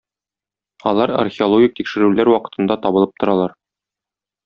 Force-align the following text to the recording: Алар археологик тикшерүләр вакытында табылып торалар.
Алар 0.91 1.13
археологик 1.17 1.77
тикшерүләр 1.81 2.33
вакытында 2.35 2.81
табылып 2.87 3.17
торалар. 3.25 3.59